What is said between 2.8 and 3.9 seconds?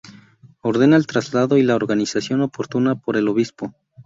por el Obispo.